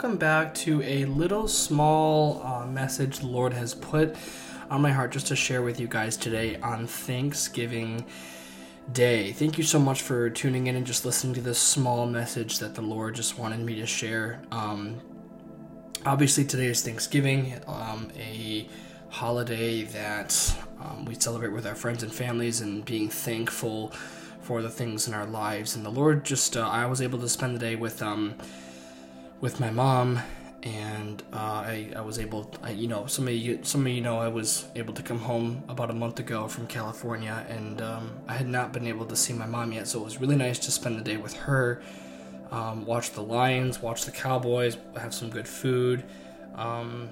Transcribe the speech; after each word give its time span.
welcome 0.00 0.16
back 0.16 0.54
to 0.54 0.80
a 0.82 1.04
little 1.04 1.46
small 1.46 2.42
uh, 2.42 2.64
message 2.64 3.18
the 3.18 3.26
Lord 3.26 3.52
has 3.52 3.74
put 3.74 4.16
on 4.70 4.80
my 4.80 4.90
heart 4.90 5.12
just 5.12 5.26
to 5.26 5.36
share 5.36 5.60
with 5.60 5.78
you 5.78 5.86
guys 5.86 6.16
today 6.16 6.56
on 6.62 6.86
Thanksgiving 6.86 8.06
Day. 8.94 9.32
Thank 9.32 9.58
you 9.58 9.64
so 9.64 9.78
much 9.78 10.00
for 10.00 10.30
tuning 10.30 10.68
in 10.68 10.76
and 10.76 10.86
just 10.86 11.04
listening 11.04 11.34
to 11.34 11.42
this 11.42 11.58
small 11.58 12.06
message 12.06 12.60
that 12.60 12.74
the 12.74 12.80
Lord 12.80 13.14
just 13.14 13.38
wanted 13.38 13.60
me 13.60 13.74
to 13.74 13.84
share. 13.84 14.40
Um, 14.50 15.02
obviously, 16.06 16.46
today 16.46 16.68
is 16.68 16.82
Thanksgiving, 16.82 17.60
um, 17.66 18.10
a 18.16 18.70
holiday 19.10 19.82
that 19.82 20.56
um, 20.80 21.04
we 21.04 21.14
celebrate 21.14 21.52
with 21.52 21.66
our 21.66 21.74
friends 21.74 22.02
and 22.02 22.10
families 22.10 22.62
and 22.62 22.86
being 22.86 23.10
thankful 23.10 23.90
for 24.40 24.62
the 24.62 24.70
things 24.70 25.08
in 25.08 25.12
our 25.12 25.26
lives. 25.26 25.76
And 25.76 25.84
the 25.84 25.90
Lord 25.90 26.24
just, 26.24 26.56
uh, 26.56 26.66
I 26.66 26.86
was 26.86 27.02
able 27.02 27.18
to 27.18 27.28
spend 27.28 27.54
the 27.54 27.60
day 27.60 27.76
with 27.76 28.00
um, 28.00 28.36
with 29.40 29.58
my 29.60 29.70
mom, 29.70 30.20
and 30.62 31.22
uh, 31.32 31.36
I, 31.64 31.92
I 31.96 32.00
was 32.02 32.18
able, 32.18 32.50
I, 32.62 32.72
you 32.72 32.88
know, 32.88 33.06
some 33.06 33.26
of 33.26 33.34
you, 33.34 33.60
some 33.62 33.86
of 33.86 33.92
you 33.92 34.02
know, 34.02 34.18
I 34.18 34.28
was 34.28 34.66
able 34.76 34.92
to 34.94 35.02
come 35.02 35.18
home 35.18 35.62
about 35.68 35.90
a 35.90 35.94
month 35.94 36.18
ago 36.18 36.48
from 36.48 36.66
California, 36.66 37.46
and 37.48 37.80
um, 37.80 38.18
I 38.28 38.34
had 38.34 38.46
not 38.46 38.72
been 38.72 38.86
able 38.86 39.06
to 39.06 39.16
see 39.16 39.32
my 39.32 39.46
mom 39.46 39.72
yet, 39.72 39.88
so 39.88 40.00
it 40.00 40.04
was 40.04 40.20
really 40.20 40.36
nice 40.36 40.58
to 40.60 40.70
spend 40.70 40.98
the 40.98 41.02
day 41.02 41.16
with 41.16 41.34
her, 41.34 41.82
um, 42.50 42.84
watch 42.84 43.12
the 43.12 43.22
Lions, 43.22 43.80
watch 43.80 44.04
the 44.04 44.10
Cowboys, 44.10 44.76
have 45.00 45.14
some 45.14 45.30
good 45.30 45.48
food. 45.48 46.04
Um, 46.54 47.08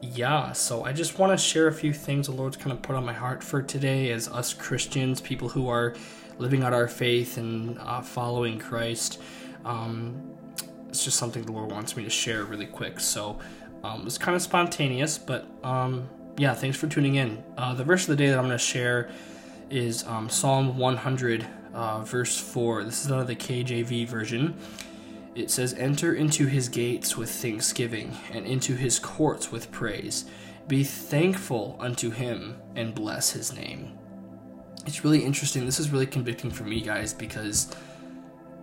yeah, 0.00 0.50
so 0.52 0.82
I 0.82 0.92
just 0.92 1.20
want 1.20 1.30
to 1.30 1.36
share 1.36 1.68
a 1.68 1.72
few 1.72 1.92
things 1.92 2.26
the 2.26 2.32
Lord's 2.32 2.56
kind 2.56 2.72
of 2.72 2.82
put 2.82 2.96
on 2.96 3.04
my 3.04 3.12
heart 3.12 3.44
for 3.44 3.62
today 3.62 4.10
as 4.10 4.26
us 4.26 4.52
Christians, 4.52 5.20
people 5.20 5.48
who 5.48 5.68
are 5.68 5.94
living 6.38 6.64
out 6.64 6.72
our 6.72 6.88
faith 6.88 7.36
and 7.36 7.78
uh, 7.78 8.00
following 8.00 8.58
Christ. 8.58 9.20
Um, 9.64 10.32
it's 10.92 11.04
just 11.04 11.16
something 11.16 11.42
the 11.42 11.52
Lord 11.52 11.72
wants 11.72 11.96
me 11.96 12.04
to 12.04 12.10
share 12.10 12.44
really 12.44 12.66
quick. 12.66 13.00
So 13.00 13.38
um, 13.82 14.06
it's 14.06 14.18
kind 14.18 14.36
of 14.36 14.42
spontaneous, 14.42 15.16
but 15.16 15.46
um, 15.64 16.06
yeah, 16.36 16.52
thanks 16.52 16.76
for 16.76 16.86
tuning 16.86 17.14
in. 17.14 17.42
Uh, 17.56 17.72
the 17.72 17.82
verse 17.82 18.02
of 18.02 18.08
the 18.08 18.16
day 18.16 18.28
that 18.28 18.38
I'm 18.38 18.44
going 18.44 18.50
to 18.50 18.58
share 18.58 19.10
is 19.70 20.06
um, 20.06 20.28
Psalm 20.28 20.76
100, 20.76 21.46
uh, 21.72 22.02
verse 22.02 22.38
4. 22.38 22.84
This 22.84 23.06
is 23.06 23.10
out 23.10 23.20
of 23.20 23.26
the 23.26 23.34
KJV 23.34 24.06
version. 24.06 24.54
It 25.34 25.50
says, 25.50 25.72
Enter 25.72 26.12
into 26.12 26.44
his 26.44 26.68
gates 26.68 27.16
with 27.16 27.30
thanksgiving, 27.30 28.14
and 28.30 28.44
into 28.44 28.76
his 28.76 28.98
courts 28.98 29.50
with 29.50 29.72
praise. 29.72 30.26
Be 30.68 30.84
thankful 30.84 31.78
unto 31.80 32.10
him, 32.10 32.58
and 32.76 32.94
bless 32.94 33.30
his 33.30 33.54
name. 33.54 33.98
It's 34.84 35.04
really 35.04 35.24
interesting. 35.24 35.64
This 35.64 35.80
is 35.80 35.90
really 35.90 36.06
convicting 36.06 36.50
for 36.50 36.64
me, 36.64 36.82
guys, 36.82 37.14
because 37.14 37.74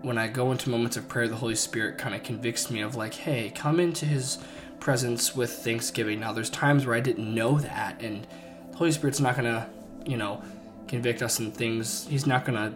when 0.01 0.17
I 0.17 0.27
go 0.27 0.51
into 0.51 0.69
moments 0.69 0.97
of 0.97 1.07
prayer, 1.07 1.27
the 1.27 1.35
Holy 1.35 1.55
Spirit 1.55 1.97
kind 1.97 2.15
of 2.15 2.23
convicts 2.23 2.71
me 2.71 2.81
of 2.81 2.95
like, 2.95 3.13
hey, 3.13 3.51
come 3.53 3.79
into 3.79 4.05
His 4.05 4.37
presence 4.79 5.35
with 5.35 5.51
thanksgiving. 5.51 6.19
Now, 6.19 6.33
there's 6.33 6.49
times 6.49 6.85
where 6.85 6.95
I 6.95 7.01
didn't 7.01 7.33
know 7.33 7.59
that, 7.59 8.01
and 8.01 8.25
the 8.71 8.77
Holy 8.77 8.91
Spirit's 8.91 9.19
not 9.19 9.35
gonna, 9.35 9.69
you 10.05 10.17
know, 10.17 10.41
convict 10.87 11.21
us 11.21 11.39
in 11.39 11.51
things. 11.51 12.07
He's 12.07 12.25
not 12.25 12.45
gonna, 12.45 12.73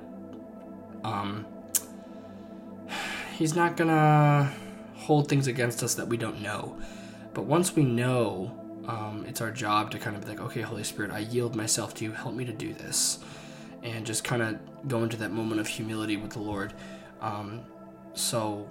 um, 1.03 1.46
He's 3.38 3.56
not 3.56 3.78
gonna 3.78 4.53
hold 4.96 5.28
things 5.28 5.47
against 5.47 5.84
us 5.84 5.96
that 5.96 6.08
we 6.08 6.18
don't 6.18 6.42
know. 6.42 6.78
But 7.34 7.46
once 7.46 7.76
we 7.76 7.84
know, 7.84 8.52
um, 8.88 9.26
it's 9.28 9.42
our 9.42 9.52
job 9.52 9.92
to 9.92 10.00
kind 10.00 10.16
of 10.16 10.24
be 10.24 10.30
like, 10.30 10.40
okay, 10.42 10.62
Holy 10.62 10.84
Spirit, 10.84 11.12
I 11.12 11.20
yield 11.20 11.56
myself 11.56 11.94
to 11.96 12.03
you. 12.03 12.12
Help 12.12 12.36
me 12.36 12.46
to 12.46 12.53
do 12.53 12.74
this. 12.74 13.20
And 13.81 14.06
just 14.06 14.24
kind 14.24 14.42
of 14.42 14.88
go 14.88 15.03
into 15.03 15.18
that 15.18 15.31
moment 15.31 15.59
of 15.59 15.68
humility 15.68 16.16
with 16.16 16.31
the 16.31 16.40
Lord. 16.40 16.74
Um, 17.23 17.61
so, 18.13 18.69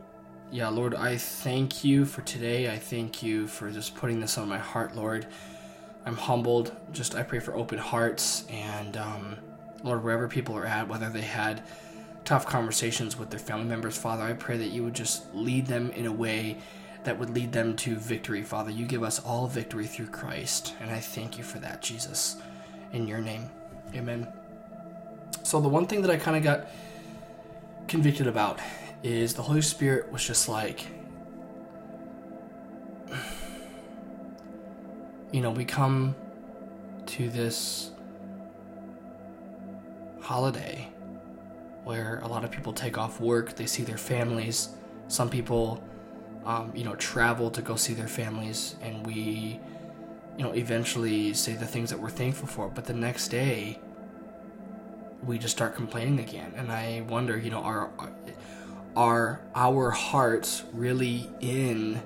yeah, 0.53 0.69
Lord, 0.69 0.95
I 0.95 1.17
thank 1.17 1.83
you 1.83 2.05
for 2.05 2.21
today. 2.21 2.71
I 2.71 2.79
thank 2.79 3.23
you 3.23 3.49
for 3.49 3.71
just 3.71 3.97
putting 3.97 4.21
this 4.21 4.39
on 4.39 4.49
my 4.49 4.59
heart, 4.59 4.95
Lord. 4.95 5.27
I'm 6.05 6.17
humbled. 6.17 6.77
Just 6.93 7.15
I 7.15 7.23
pray 7.23 7.39
for 7.39 7.55
open 7.55 7.79
hearts 7.79 8.45
and 8.51 8.97
um, 8.97 9.37
Lord, 9.83 10.05
wherever 10.05 10.29
people 10.29 10.57
are 10.57 10.67
at, 10.67 10.87
whether 10.87 11.09
they 11.09 11.23
had 11.23 11.65
tough 12.25 12.47
conversations 12.47 13.19
with 13.19 13.31
their 13.31 13.41
family 13.41 13.65
members, 13.65 13.97
Father, 13.97 14.23
I 14.23 14.35
pray 14.35 14.59
that 14.59 14.69
you 14.69 14.85
would 14.85 14.95
just 14.95 15.35
lead 15.35 15.67
them 15.67 15.91
in 15.93 16.07
a 16.07 16.13
way 16.13 16.59
that 17.05 17.19
would 17.19 17.31
lead 17.31 17.53
them 17.53 17.75
to 17.77 17.97
victory, 17.97 18.43
Father. 18.43 18.71
You 18.71 18.87
give 18.87 19.03
us 19.03 19.19
all 19.21 19.49
victory 19.49 19.87
through 19.87 20.07
Christ, 20.07 20.75
and 20.81 20.91
I 20.91 21.01
thank 21.01 21.37
you 21.37 21.43
for 21.43 21.59
that, 21.59 21.83
Jesus. 21.83 22.37
In 22.93 23.09
your 23.09 23.19
name, 23.19 23.51
amen. 23.95 24.29
So, 25.43 25.61
the 25.61 25.69
one 25.69 25.87
thing 25.87 26.03
that 26.03 26.11
I 26.11 26.17
kind 26.17 26.37
of 26.37 26.45
got 26.45 26.69
convicted 27.89 28.27
about 28.27 28.61
is 29.03 29.35
the 29.35 29.43
Holy 29.43 29.63
Spirit 29.63 30.11
was 30.13 30.25
just 30.25 30.49
like, 30.49 30.87
you 35.33 35.41
know, 35.41 35.51
we 35.51 35.65
come 35.65 36.15
to 37.07 37.29
this 37.29 37.91
holiday 40.21 40.89
where 41.85 42.21
a 42.23 42.29
lot 42.29 42.45
of 42.45 42.51
people 42.51 42.73
take 42.73 42.97
off 42.97 43.21
work, 43.21 43.57
they 43.57 43.67
see 43.67 43.83
their 43.83 43.99
families. 43.99 44.69
Some 45.09 45.29
people, 45.29 45.83
um, 46.45 46.73
you 46.75 46.85
know, 46.85 46.95
travel 46.95 47.51
to 47.51 47.61
go 47.61 47.75
see 47.77 47.93
their 47.93 48.09
families, 48.09 48.77
and 48.81 49.05
we, 49.05 49.59
you 50.39 50.45
know, 50.45 50.53
eventually 50.53 51.35
say 51.35 51.55
the 51.55 51.67
things 51.67 51.91
that 51.91 51.99
we're 51.99 52.11
thankful 52.11 52.47
for. 52.47 52.69
But 52.69 52.85
the 52.85 52.95
next 52.95 53.29
day, 53.29 53.81
we 55.25 55.39
just 55.39 55.55
start 55.55 55.75
complaining 55.75 56.19
again. 56.19 56.53
And 56.57 56.71
I 56.71 57.05
wonder, 57.09 57.39
you 57.39 57.51
know, 57.51 57.63
are 57.63 57.91
are 58.97 59.41
our 59.55 59.91
hearts 59.91 60.65
really 60.73 61.31
in 61.41 62.03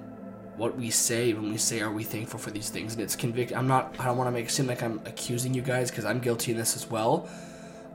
what 0.57 0.77
we 0.77 0.89
say 0.89 1.33
when 1.33 1.51
we 1.51 1.59
say 1.59 1.81
are 1.81 1.91
we 1.91 2.05
thankful 2.05 2.39
for 2.39 2.51
these 2.51 2.71
things? 2.71 2.95
And 2.95 3.03
it's 3.03 3.17
convict 3.17 3.53
i'm 3.53 3.67
not 3.67 3.95
i 3.99 4.05
don't 4.05 4.17
want 4.17 4.29
to 4.29 4.33
make 4.33 4.47
it 4.47 4.51
seem 4.51 4.67
like 4.67 4.83
i'm 4.83 5.01
accusing 5.05 5.53
you 5.53 5.61
guys 5.63 5.91
because 5.91 6.05
i'm 6.05 6.21
guilty 6.21 6.53
in 6.53 6.59
this 6.59 6.77
as 6.77 6.89
well. 6.89 7.29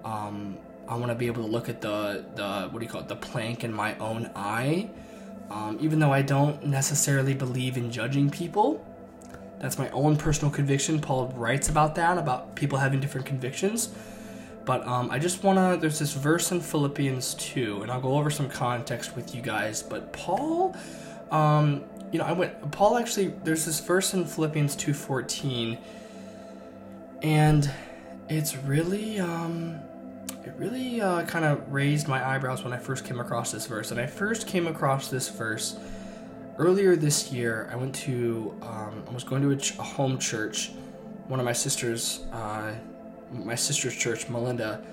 Um, 0.04 0.58
i 0.88 0.96
want 0.96 1.10
to 1.10 1.16
be 1.16 1.28
able 1.28 1.44
to 1.44 1.50
look 1.50 1.70
at 1.70 1.82
the 1.82 2.26
the 2.36 2.68
what 2.70 2.80
do 2.80 2.86
you 2.86 2.92
call 2.92 3.02
it 3.02 3.08
the 3.08 3.16
plank 3.16 3.64
in 3.64 3.74
my 3.74 3.98
own 3.98 4.30
eye. 4.36 4.90
Um, 5.50 5.78
even 5.82 6.00
though 6.00 6.14
i 6.14 6.22
don't 6.22 6.66
necessarily 6.66 7.34
believe 7.34 7.78
in 7.78 7.92
judging 7.92 8.30
people 8.30 8.86
that's 9.62 9.78
my 9.78 9.92
own 9.92 10.18
personal 10.18 10.52
conviction. 10.52 11.00
Paul 11.00 11.28
writes 11.36 11.70
about 11.70 11.94
that 11.96 12.18
about 12.18 12.56
people 12.56 12.80
having 12.80 13.00
different 13.00 13.28
convictions 13.28 13.94
but 14.66 14.86
um, 14.88 15.10
I 15.10 15.20
just 15.20 15.44
want 15.44 15.58
to, 15.58 15.80
there's 15.80 16.00
this 16.00 16.14
verse 16.14 16.52
in 16.52 16.62
Philippians 16.62 17.34
2, 17.36 17.82
and 17.82 17.92
I'll 17.92 18.02
go 18.02 18.18
over 18.18 18.30
some 18.30 18.50
context 18.50 19.16
with 19.16 19.34
you 19.34 19.42
guys. 19.42 19.82
But 19.82 20.14
Paul, 20.14 20.76
um, 21.32 21.84
you 22.12 22.20
know, 22.20 22.26
I 22.26 22.34
went, 22.34 22.72
Paul 22.72 22.98
actually, 22.98 23.34
there's 23.44 23.66
this 23.66 23.80
verse 23.80 24.14
in 24.14 24.26
Philippians 24.26 24.76
2.14, 24.76 25.78
and 27.24 27.72
it's 28.30 28.56
really, 28.56 29.20
um, 29.20 29.80
it 30.46 30.54
really 30.58 31.02
uh, 31.02 31.26
kind 31.26 31.46
of 31.46 31.72
raised 31.72 32.08
my 32.08 32.26
eyebrows 32.26 32.64
when 32.64 32.74
I 32.74 32.78
first 32.78 33.06
came 33.06 33.20
across 33.20 33.52
this 33.52 33.66
verse. 33.68 33.92
And 33.92 34.00
I 34.00 34.06
first 34.06 34.48
came 34.48 34.68
across 34.68 35.08
this 35.08 35.30
verse 35.30 35.78
earlier 36.58 36.96
this 36.96 37.32
year. 37.32 37.70
I 37.72 37.76
went 37.76 37.96
to, 37.96 38.56
um, 38.62 39.04
I 39.08 39.14
was 39.14 39.24
going 39.24 39.42
to 39.42 39.52
a, 39.52 39.56
ch- 39.56 39.78
a, 39.78 39.84
home 39.84 40.18
church. 40.18 40.72
One 41.28 41.40
of 41.40 41.46
my 41.46 41.54
sisters, 41.54 42.26
uh, 42.32 42.74
my 43.32 43.56
sister's 43.56 43.96
church, 43.96 44.30
Melinda. 44.30 44.84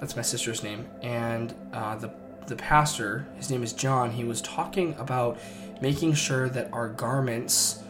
That's 0.00 0.16
my 0.16 0.22
sister's 0.22 0.62
name, 0.62 0.88
and 1.02 1.54
uh, 1.72 1.96
the 1.96 2.12
the 2.46 2.56
pastor, 2.56 3.26
his 3.36 3.50
name 3.50 3.62
is 3.62 3.72
John. 3.72 4.10
He 4.10 4.24
was 4.24 4.42
talking 4.42 4.96
about 4.98 5.38
making 5.80 6.14
sure 6.14 6.48
that 6.48 6.72
our 6.72 6.88
garments 6.88 7.82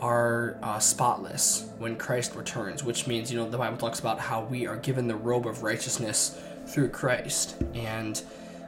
are 0.00 0.56
uh, 0.62 0.78
spotless 0.78 1.68
when 1.78 1.96
Christ 1.96 2.34
returns, 2.34 2.82
which 2.82 3.06
means 3.06 3.30
you 3.30 3.38
know 3.38 3.48
the 3.48 3.58
Bible 3.58 3.76
talks 3.76 4.00
about 4.00 4.18
how 4.18 4.42
we 4.42 4.66
are 4.66 4.76
given 4.76 5.08
the 5.08 5.16
robe 5.16 5.46
of 5.46 5.62
righteousness 5.62 6.40
through 6.66 6.88
Christ, 6.88 7.62
and 7.74 8.22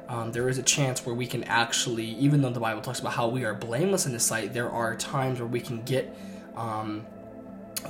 um, 0.09 0.33
there 0.33 0.49
is 0.49 0.59
a 0.59 0.63
chance 0.63 1.07
where 1.07 1.15
we 1.15 1.27
can 1.27 1.45
actually, 1.45 2.05
even 2.05 2.43
though 2.43 2.51
the 2.51 2.61
Bible 2.61 2.83
talks 2.83 3.01
about 3.01 3.15
how 3.15 3.29
we 3.29 3.45
are 3.45 3.55
blameless 3.55 4.07
in 4.07 4.13
His 4.13 4.23
sight, 4.23 4.53
there 4.53 4.71
are 4.71 4.95
times 4.95 5.41
where 5.41 5.49
we 5.49 5.61
can 5.61 5.83
get 5.83 6.15
um, 6.57 7.07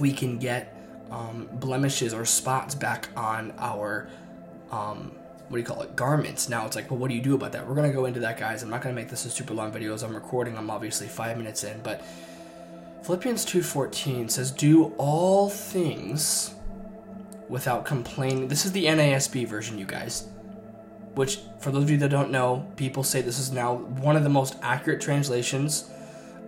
we 0.00 0.12
can 0.12 0.38
get 0.38 0.73
um, 1.14 1.48
blemishes 1.52 2.12
or 2.12 2.24
spots 2.24 2.74
back 2.74 3.08
on 3.16 3.52
our 3.58 4.08
um, 4.72 5.12
what 5.48 5.56
do 5.56 5.58
you 5.58 5.64
call 5.64 5.82
it 5.82 5.94
garments. 5.94 6.48
Now 6.48 6.66
it's 6.66 6.74
like 6.74 6.90
well 6.90 6.98
what 6.98 7.08
do 7.08 7.14
you 7.14 7.22
do 7.22 7.34
about 7.34 7.52
that? 7.52 7.66
We're 7.66 7.76
going 7.76 7.88
to 7.88 7.94
go 7.94 8.06
into 8.06 8.20
that 8.20 8.38
guys. 8.38 8.62
I'm 8.62 8.70
not 8.70 8.82
going 8.82 8.94
to 8.94 9.00
make 9.00 9.10
this 9.10 9.24
a 9.24 9.30
super 9.30 9.54
long 9.54 9.70
video 9.70 9.94
as 9.94 10.02
i'm 10.02 10.14
recording. 10.14 10.58
I'm 10.58 10.70
obviously 10.70 11.06
five 11.06 11.36
minutes 11.36 11.62
in 11.62 11.80
but 11.82 12.04
philippians 13.04 13.46
2.14 13.46 14.30
says 14.30 14.50
do 14.50 14.86
all 14.98 15.48
things 15.48 16.54
without 17.48 17.84
complaining. 17.84 18.48
This 18.48 18.64
is 18.64 18.72
the 18.72 18.86
nasb 18.86 19.46
version 19.46 19.78
you 19.78 19.86
guys 19.86 20.26
which 21.14 21.38
for 21.60 21.70
those 21.70 21.84
of 21.84 21.90
you 21.90 21.96
that 21.98 22.08
don't 22.08 22.32
know 22.32 22.66
people 22.74 23.04
say 23.04 23.20
this 23.20 23.38
is 23.38 23.52
now 23.52 23.74
one 23.76 24.16
of 24.16 24.24
the 24.24 24.28
most 24.28 24.56
accurate 24.62 25.00
translations 25.00 25.88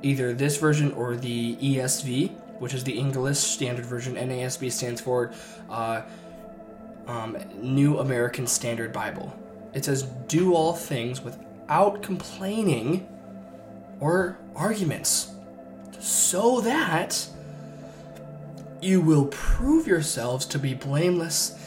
either 0.02 0.32
this 0.32 0.56
version 0.56 0.90
or 0.92 1.16
the 1.16 1.56
esv 1.56 2.32
which 2.58 2.74
is 2.74 2.84
the 2.84 2.98
English 2.98 3.38
Standard 3.38 3.86
Version. 3.86 4.14
NASB 4.14 4.70
stands 4.70 5.00
for 5.00 5.32
uh, 5.70 6.02
um, 7.06 7.36
New 7.60 7.98
American 7.98 8.46
Standard 8.46 8.92
Bible. 8.92 9.36
It 9.74 9.84
says, 9.84 10.02
Do 10.02 10.54
all 10.54 10.72
things 10.72 11.22
without 11.22 12.02
complaining 12.02 13.06
or 14.00 14.38
arguments, 14.54 15.32
so 15.98 16.60
that 16.60 17.26
you 18.80 19.00
will 19.00 19.26
prove 19.26 19.86
yourselves 19.86 20.46
to 20.46 20.58
be 20.58 20.74
blameless 20.74 21.58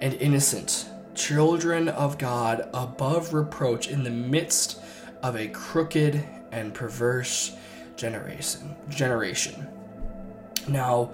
and 0.00 0.14
innocent, 0.14 0.86
children 1.14 1.88
of 1.88 2.18
God 2.18 2.68
above 2.74 3.32
reproach 3.32 3.88
in 3.88 4.02
the 4.02 4.10
midst 4.10 4.80
of 5.22 5.36
a 5.36 5.48
crooked 5.48 6.24
and 6.52 6.74
perverse 6.74 7.56
generation. 7.96 8.74
Generation. 8.88 9.68
Now, 10.68 11.10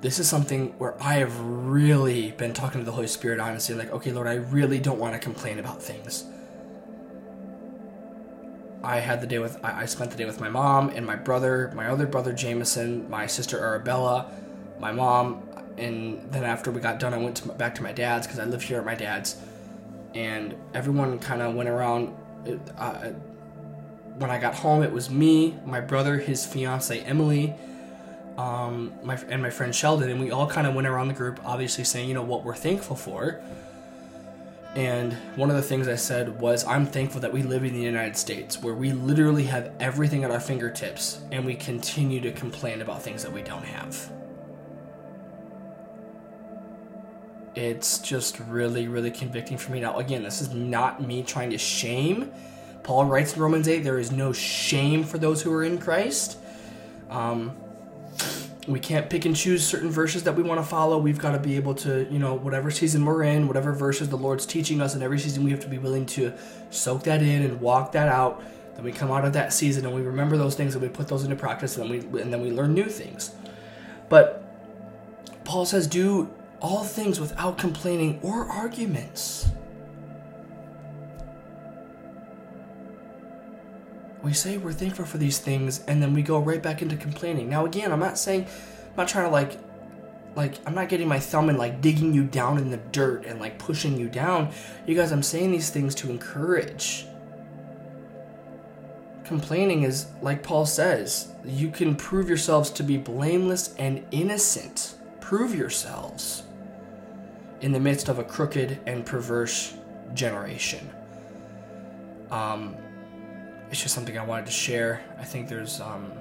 this 0.00 0.18
is 0.18 0.28
something 0.28 0.74
where 0.78 1.00
I 1.02 1.14
have 1.14 1.38
really 1.40 2.32
been 2.32 2.52
talking 2.52 2.80
to 2.80 2.84
the 2.84 2.92
Holy 2.92 3.06
Spirit 3.06 3.40
honestly, 3.40 3.74
like, 3.74 3.90
okay, 3.92 4.12
Lord, 4.12 4.26
I 4.26 4.34
really 4.34 4.78
don't 4.78 4.98
want 4.98 5.14
to 5.14 5.18
complain 5.18 5.58
about 5.58 5.82
things. 5.82 6.24
I 8.82 9.00
had 9.00 9.20
the 9.20 9.26
day 9.26 9.38
with 9.38 9.58
I, 9.64 9.86
spent 9.86 10.10
the 10.12 10.16
day 10.16 10.26
with 10.26 10.40
my 10.40 10.48
mom 10.48 10.90
and 10.90 11.04
my 11.04 11.16
brother, 11.16 11.72
my 11.74 11.88
other 11.88 12.06
brother 12.06 12.32
Jameson, 12.32 13.10
my 13.10 13.26
sister 13.26 13.58
Arabella, 13.58 14.30
my 14.78 14.92
mom, 14.92 15.42
and 15.76 16.30
then 16.30 16.44
after 16.44 16.70
we 16.70 16.80
got 16.80 17.00
done, 17.00 17.12
I 17.12 17.18
went 17.18 17.38
to, 17.38 17.48
back 17.48 17.74
to 17.76 17.82
my 17.82 17.92
dad's 17.92 18.26
because 18.26 18.38
I 18.38 18.44
live 18.44 18.62
here 18.62 18.78
at 18.78 18.84
my 18.84 18.94
dad's, 18.94 19.36
and 20.14 20.54
everyone 20.72 21.18
kind 21.18 21.42
of 21.42 21.54
went 21.54 21.68
around. 21.68 22.14
Uh, 22.78 23.10
when 24.18 24.30
I 24.30 24.38
got 24.38 24.54
home, 24.54 24.82
it 24.82 24.92
was 24.92 25.10
me, 25.10 25.58
my 25.66 25.80
brother, 25.80 26.18
his 26.18 26.46
fiance 26.46 27.00
Emily, 27.00 27.54
um, 28.36 28.92
my 29.02 29.18
and 29.28 29.42
my 29.42 29.50
friend 29.50 29.74
Sheldon, 29.74 30.10
and 30.10 30.20
we 30.20 30.30
all 30.30 30.46
kind 30.46 30.66
of 30.66 30.74
went 30.74 30.86
around 30.86 31.08
the 31.08 31.14
group, 31.14 31.40
obviously 31.44 31.84
saying, 31.84 32.08
you 32.08 32.14
know, 32.14 32.22
what 32.22 32.44
we're 32.44 32.54
thankful 32.54 32.96
for. 32.96 33.40
And 34.74 35.14
one 35.36 35.48
of 35.48 35.56
the 35.56 35.62
things 35.62 35.88
I 35.88 35.94
said 35.94 36.38
was, 36.38 36.62
I'm 36.66 36.84
thankful 36.84 37.22
that 37.22 37.32
we 37.32 37.42
live 37.42 37.64
in 37.64 37.72
the 37.72 37.80
United 37.80 38.14
States, 38.14 38.62
where 38.62 38.74
we 38.74 38.92
literally 38.92 39.44
have 39.44 39.72
everything 39.80 40.22
at 40.22 40.30
our 40.30 40.38
fingertips, 40.38 41.22
and 41.32 41.46
we 41.46 41.54
continue 41.54 42.20
to 42.20 42.30
complain 42.30 42.82
about 42.82 43.00
things 43.02 43.22
that 43.22 43.32
we 43.32 43.40
don't 43.40 43.64
have. 43.64 44.12
It's 47.54 48.00
just 48.00 48.38
really, 48.40 48.86
really 48.86 49.10
convicting 49.10 49.56
for 49.56 49.72
me. 49.72 49.80
Now, 49.80 49.96
again, 49.96 50.22
this 50.22 50.42
is 50.42 50.52
not 50.52 51.00
me 51.02 51.22
trying 51.22 51.48
to 51.50 51.58
shame. 51.58 52.30
Paul 52.82 53.06
writes 53.06 53.34
in 53.34 53.40
Romans 53.40 53.66
8, 53.68 53.78
there 53.78 53.98
is 53.98 54.12
no 54.12 54.30
shame 54.34 55.04
for 55.04 55.16
those 55.16 55.40
who 55.40 55.50
are 55.54 55.64
in 55.64 55.78
Christ. 55.78 56.36
Um, 57.08 57.56
we 58.66 58.80
can't 58.80 59.08
pick 59.08 59.24
and 59.24 59.36
choose 59.36 59.64
certain 59.64 59.90
verses 59.90 60.24
that 60.24 60.34
we 60.34 60.42
want 60.42 60.60
to 60.60 60.66
follow. 60.66 60.98
We've 60.98 61.18
got 61.18 61.32
to 61.32 61.38
be 61.38 61.56
able 61.56 61.74
to, 61.76 62.06
you 62.10 62.18
know, 62.18 62.34
whatever 62.34 62.70
season 62.70 63.04
we're 63.04 63.22
in, 63.22 63.46
whatever 63.46 63.72
verses 63.72 64.08
the 64.08 64.16
Lord's 64.16 64.44
teaching 64.44 64.80
us 64.80 64.94
in 64.94 65.02
every 65.02 65.18
season, 65.18 65.44
we 65.44 65.50
have 65.52 65.60
to 65.60 65.68
be 65.68 65.78
willing 65.78 66.06
to 66.06 66.32
soak 66.70 67.04
that 67.04 67.22
in 67.22 67.42
and 67.42 67.60
walk 67.60 67.92
that 67.92 68.08
out. 68.08 68.42
Then 68.74 68.84
we 68.84 68.92
come 68.92 69.10
out 69.10 69.24
of 69.24 69.32
that 69.34 69.52
season 69.52 69.86
and 69.86 69.94
we 69.94 70.02
remember 70.02 70.36
those 70.36 70.54
things 70.54 70.74
and 70.74 70.82
we 70.82 70.88
put 70.88 71.08
those 71.08 71.22
into 71.22 71.36
practice 71.36 71.76
and 71.76 71.90
then 71.90 72.10
we 72.12 72.20
and 72.20 72.32
then 72.32 72.42
we 72.42 72.50
learn 72.50 72.74
new 72.74 72.86
things. 72.86 73.34
But 74.08 74.42
Paul 75.44 75.64
says, 75.64 75.86
do 75.86 76.28
all 76.60 76.82
things 76.82 77.20
without 77.20 77.58
complaining 77.58 78.18
or 78.22 78.46
arguments. 78.46 79.48
We 84.26 84.32
say 84.32 84.58
we're 84.58 84.72
thankful 84.72 85.04
for 85.04 85.18
these 85.18 85.38
things 85.38 85.84
and 85.86 86.02
then 86.02 86.12
we 86.12 86.20
go 86.20 86.40
right 86.40 86.60
back 86.60 86.82
into 86.82 86.96
complaining. 86.96 87.48
Now 87.48 87.64
again, 87.64 87.92
I'm 87.92 88.00
not 88.00 88.18
saying 88.18 88.42
I'm 88.42 88.96
not 88.96 89.06
trying 89.06 89.26
to 89.26 89.30
like 89.30 89.56
like 90.34 90.58
I'm 90.66 90.74
not 90.74 90.88
getting 90.88 91.06
my 91.06 91.20
thumb 91.20 91.48
and 91.48 91.56
like 91.56 91.80
digging 91.80 92.12
you 92.12 92.24
down 92.24 92.58
in 92.58 92.70
the 92.70 92.76
dirt 92.76 93.24
and 93.24 93.38
like 93.38 93.56
pushing 93.56 93.96
you 93.96 94.08
down. 94.08 94.50
You 94.84 94.96
guys, 94.96 95.12
I'm 95.12 95.22
saying 95.22 95.52
these 95.52 95.70
things 95.70 95.94
to 95.96 96.10
encourage. 96.10 97.06
Complaining 99.24 99.84
is 99.84 100.06
like 100.20 100.42
Paul 100.42 100.66
says, 100.66 101.28
you 101.44 101.70
can 101.70 101.94
prove 101.94 102.28
yourselves 102.28 102.70
to 102.70 102.82
be 102.82 102.96
blameless 102.96 103.76
and 103.78 104.04
innocent. 104.10 104.96
Prove 105.20 105.54
yourselves 105.54 106.42
in 107.60 107.70
the 107.70 107.80
midst 107.80 108.08
of 108.08 108.18
a 108.18 108.24
crooked 108.24 108.80
and 108.86 109.06
perverse 109.06 109.74
generation. 110.14 110.90
Um, 112.32 112.76
it's 113.70 113.82
just 113.82 113.94
something 113.94 114.16
I 114.16 114.24
wanted 114.24 114.46
to 114.46 114.52
share. 114.52 115.02
I 115.18 115.24
think 115.24 115.48
there's 115.48 115.80
um, 115.80 116.12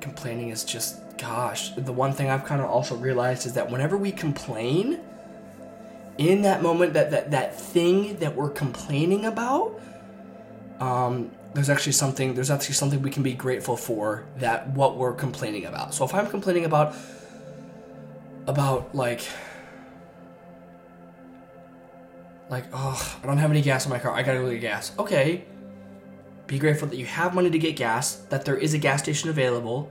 complaining 0.00 0.50
is 0.50 0.64
just 0.64 1.00
gosh. 1.18 1.70
The 1.70 1.92
one 1.92 2.12
thing 2.12 2.30
I've 2.30 2.44
kind 2.44 2.60
of 2.60 2.68
also 2.68 2.96
realized 2.96 3.46
is 3.46 3.54
that 3.54 3.70
whenever 3.70 3.96
we 3.96 4.12
complain, 4.12 5.00
in 6.18 6.42
that 6.42 6.62
moment, 6.62 6.94
that 6.94 7.10
that 7.10 7.30
that 7.30 7.58
thing 7.58 8.16
that 8.18 8.34
we're 8.34 8.50
complaining 8.50 9.24
about, 9.24 9.78
um, 10.80 11.30
there's 11.54 11.70
actually 11.70 11.92
something. 11.92 12.34
There's 12.34 12.50
actually 12.50 12.74
something 12.74 13.02
we 13.02 13.10
can 13.10 13.22
be 13.22 13.34
grateful 13.34 13.76
for 13.76 14.24
that 14.38 14.68
what 14.70 14.96
we're 14.96 15.14
complaining 15.14 15.66
about. 15.66 15.94
So 15.94 16.04
if 16.04 16.14
I'm 16.14 16.28
complaining 16.28 16.64
about 16.64 16.94
about 18.46 18.94
like 18.94 19.28
like, 22.48 22.64
oh, 22.72 23.18
I 23.22 23.26
don't 23.26 23.38
have 23.38 23.50
any 23.50 23.62
gas 23.62 23.86
in 23.86 23.90
my 23.90 23.98
car. 23.98 24.12
I 24.12 24.22
gotta 24.22 24.38
go 24.38 24.50
get 24.50 24.60
gas. 24.60 24.92
Okay. 24.98 25.44
Be 26.46 26.58
grateful 26.58 26.88
that 26.88 26.96
you 26.96 27.06
have 27.06 27.34
money 27.34 27.50
to 27.50 27.58
get 27.58 27.74
gas, 27.74 28.14
that 28.30 28.44
there 28.44 28.56
is 28.56 28.72
a 28.72 28.78
gas 28.78 29.02
station 29.02 29.30
available. 29.30 29.90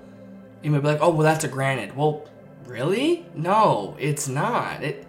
You 0.63 0.71
might 0.71 0.79
be 0.79 0.87
like, 0.87 0.99
oh, 1.01 1.09
well, 1.09 1.23
that's 1.23 1.43
a 1.43 1.49
granted. 1.49 1.95
Well, 1.95 2.27
really? 2.65 3.25
No, 3.35 3.95
it's 3.99 4.27
not. 4.27 4.83
It. 4.83 5.05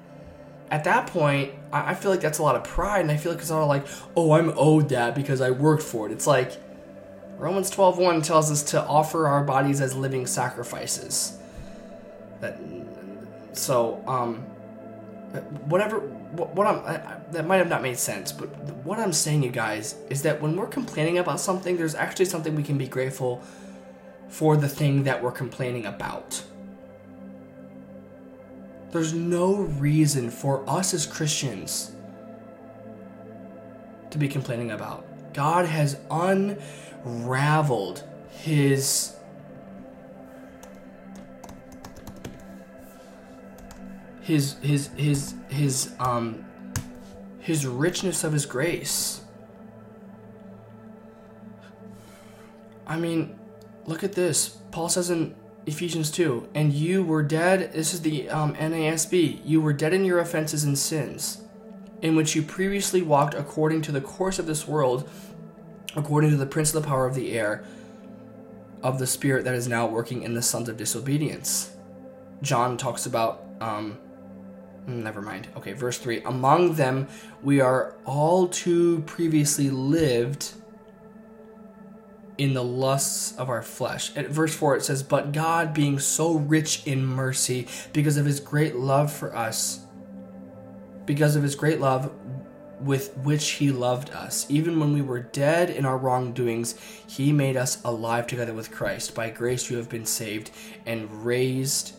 At 0.71 0.85
that 0.85 1.07
point, 1.07 1.53
I, 1.73 1.93
I 1.93 1.95
feel 1.95 2.11
like 2.11 2.21
that's 2.21 2.39
a 2.39 2.43
lot 2.43 2.57
of 2.57 2.65
pride, 2.65 3.03
and 3.03 3.13
I 3.13 3.17
feel 3.17 3.31
like 3.31 3.41
it's 3.41 3.51
all 3.53 3.67
like, 3.67 3.87
oh, 4.17 4.33
I'm 4.33 4.53
owed 4.57 4.89
that 4.89 5.15
because 5.15 5.41
I 5.41 5.51
worked 5.51 5.85
for 5.85 6.07
it. 6.07 6.13
It's 6.13 6.27
like 6.27 6.61
Romans 7.39 7.71
12:1 7.71 8.25
tells 8.25 8.51
us 8.51 8.63
to 8.71 8.83
offer 8.85 9.29
our 9.29 9.45
bodies 9.45 9.81
as 9.81 9.95
living 9.95 10.27
sacrifices. 10.27 11.39
That 12.41 12.59
so 13.53 14.03
um 14.07 14.37
whatever 15.67 16.01
what 16.33 16.67
I'm 16.67 16.79
I, 16.85 17.19
that 17.33 17.47
might 17.47 17.59
have 17.59 17.69
not 17.69 17.83
made 17.83 17.99
sense, 17.99 18.33
but 18.33 18.47
what 18.85 18.99
I'm 18.99 19.13
saying, 19.13 19.43
you 19.43 19.51
guys, 19.51 19.97
is 20.11 20.23
that 20.23 20.41
when 20.41 20.57
we're 20.57 20.67
complaining 20.67 21.19
about 21.19 21.41
something, 21.41 21.77
there's 21.77 21.95
actually 21.95 22.27
something 22.27 22.55
we 22.55 22.63
can 22.63 22.79
be 22.79 22.89
grateful 22.89 23.43
for 24.29 24.57
the 24.57 24.69
thing 24.69 25.05
that 25.05 25.23
we're 25.23 25.33
complaining 25.33 25.87
about. 25.87 26.43
There's 28.93 29.13
no 29.13 29.57
reason 29.57 30.31
for 30.31 30.69
us 30.69 30.95
as 30.95 31.07
Christians 31.07 31.93
to 34.11 34.19
be 34.19 34.29
complaining 34.29 34.71
about. 34.71 35.05
God 35.35 35.67
has 35.67 35.99
unraveled 37.05 38.03
his 38.31 39.16
his 44.27 44.57
his 44.61 44.89
his 44.97 45.35
his 45.49 45.93
um 46.01 46.45
his 47.39 47.65
richness 47.65 48.25
of 48.25 48.33
his 48.33 48.45
grace. 48.45 49.21
I 52.89 52.97
mean, 52.97 53.39
look 53.85 54.03
at 54.03 54.15
this. 54.15 54.59
Paul 54.73 54.89
says 54.89 55.11
in 55.11 55.37
Ephesians 55.67 56.11
2, 56.11 56.49
and 56.55 56.73
you 56.73 57.05
were 57.05 57.23
dead. 57.23 57.73
This 57.73 57.95
is 57.95 58.03
the 58.03 58.29
um, 58.29 58.55
NASB. 58.55 59.41
You 59.45 59.61
were 59.61 59.73
dead 59.73 59.93
in 59.93 60.05
your 60.05 60.19
offenses 60.19 60.65
and 60.65 60.77
sins, 60.77 61.43
in 62.03 62.17
which 62.17 62.35
you 62.35 62.43
previously 62.43 63.03
walked 63.03 63.35
according 63.35 63.83
to 63.83 63.93
the 63.93 64.01
course 64.01 64.41
of 64.41 64.47
this 64.47 64.67
world, 64.67 65.09
according 65.95 66.31
to 66.31 66.37
the 66.37 66.47
prince 66.47 66.75
of 66.75 66.83
the 66.83 66.89
power 66.89 67.07
of 67.07 67.15
the 67.15 67.33
air, 67.33 67.65
of 68.83 68.99
the 68.99 69.07
spirit 69.07 69.45
that 69.45 69.55
is 69.55 69.69
now 69.69 69.87
working 69.87 70.23
in 70.23 70.35
the 70.35 70.43
sons 70.43 70.69
of 70.69 70.77
disobedience. 70.77 71.71
John 72.43 72.77
talks 72.77 73.07
about 73.07 73.45
um, 73.61 73.99
Mm, 74.89 75.03
never 75.03 75.21
mind. 75.21 75.49
Okay, 75.57 75.73
verse 75.73 75.99
3. 75.99 76.23
Among 76.23 76.75
them 76.75 77.09
we 77.43 77.61
are 77.61 77.95
all 78.05 78.49
too 78.49 79.01
previously 79.07 79.71
lived 79.71 80.53
in 82.39 82.55
the 82.55 82.65
lusts 82.65 83.37
of 83.37 83.49
our 83.49 83.63
flesh. 83.63 84.15
At 84.17 84.29
verse 84.29 84.55
4 84.55 84.77
it 84.77 84.85
says, 84.85 85.03
But 85.03 85.33
God, 85.33 85.75
being 85.75 85.99
so 85.99 86.35
rich 86.35 86.87
in 86.87 87.05
mercy, 87.05 87.67
because 87.93 88.17
of 88.17 88.27
his 88.27 88.41
great 88.41 88.77
love 88.77 89.13
for 89.13 89.35
us, 89.35 89.81
because 91.07 91.37
of 91.37 91.43
his 91.43 91.55
great 91.55 91.81
love 91.81 92.13
with 92.81 93.17
which 93.19 93.53
he 93.53 93.71
loved 93.71 94.11
us, 94.11 94.47
even 94.51 94.79
when 94.79 94.93
we 94.93 95.01
were 95.01 95.21
dead 95.21 95.71
in 95.71 95.87
our 95.87 95.97
wrongdoings, 95.97 96.79
he 97.07 97.33
made 97.33 97.57
us 97.57 97.83
alive 97.85 98.27
together 98.27 98.53
with 98.53 98.71
Christ. 98.71 99.15
By 99.15 99.31
grace 99.31 99.71
you 99.71 99.79
have 99.79 99.89
been 99.89 100.05
saved 100.05 100.51
and 100.85 101.25
raised 101.25 101.96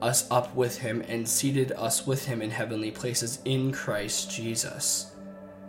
us 0.00 0.30
up 0.30 0.54
with 0.54 0.78
him 0.78 1.02
and 1.08 1.28
seated 1.28 1.72
us 1.72 2.06
with 2.06 2.26
him 2.26 2.42
in 2.42 2.50
heavenly 2.50 2.90
places 2.90 3.38
in 3.44 3.72
Christ 3.72 4.30
Jesus. 4.30 5.12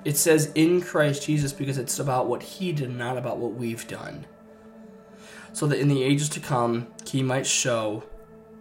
It 0.04 0.18
says 0.18 0.52
in 0.56 0.82
Christ 0.82 1.26
Jesus 1.26 1.52
because 1.52 1.78
it's 1.78 2.00
about 2.00 2.28
what 2.28 2.44
he 2.44 2.72
did, 2.72 2.96
not 2.96 3.18
about 3.18 3.38
what 3.38 3.54
we've 3.54 3.88
done. 3.88 4.26
So 5.54 5.68
that 5.68 5.80
in 5.80 5.88
the 5.88 6.04
ages 6.04 6.30
to 6.30 6.40
come, 6.40 6.88
he 7.08 7.24
might 7.24 7.48
show 7.48 8.04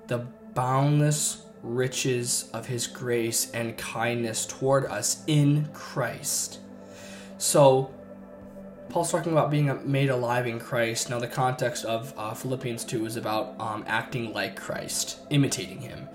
the 0.06 0.26
boundless 0.54 1.44
riches 1.62 2.50
of 2.52 2.66
his 2.66 2.86
grace 2.86 3.50
and 3.52 3.76
kindness 3.76 4.46
toward 4.46 4.86
us 4.86 5.24
in 5.26 5.68
Christ. 5.72 6.60
So, 7.38 7.93
Paul's 8.88 9.10
talking 9.10 9.32
about 9.32 9.50
being 9.50 9.76
made 9.90 10.10
alive 10.10 10.46
in 10.46 10.60
Christ. 10.60 11.10
Now, 11.10 11.18
the 11.18 11.26
context 11.26 11.84
of 11.84 12.14
uh, 12.16 12.34
Philippians 12.34 12.84
2 12.84 13.06
is 13.06 13.16
about 13.16 13.54
um, 13.58 13.84
acting 13.86 14.32
like 14.32 14.56
Christ, 14.56 15.18
imitating 15.30 15.80
him. 15.80 16.08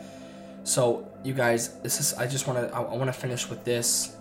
So, 0.64 1.12
you 1.24 1.34
guys, 1.34 1.80
this 1.80 2.00
is, 2.00 2.14
I 2.14 2.28
just 2.28 2.48
want 2.48 2.60
to, 2.60 2.74
I, 2.74 2.82
I 2.82 2.96
want 2.96 3.08
to 3.08 3.14
finish 3.14 3.50
with 3.50 3.66
this. 3.66 4.16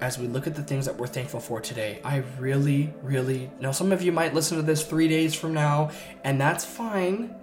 As 0.00 0.18
we 0.18 0.26
look 0.26 0.46
at 0.46 0.54
the 0.54 0.62
things 0.62 0.86
that 0.86 0.96
we're 0.96 1.06
thankful 1.06 1.40
for 1.40 1.60
today, 1.60 2.00
I 2.04 2.24
really, 2.38 2.92
really 3.02 3.50
know 3.60 3.70
some 3.70 3.92
of 3.92 4.02
you 4.02 4.12
might 4.12 4.34
listen 4.34 4.56
to 4.56 4.62
this 4.62 4.84
three 4.84 5.08
days 5.08 5.34
from 5.34 5.52
now, 5.52 5.90
and 6.24 6.40
that's 6.40 6.64
fine. 6.64 7.34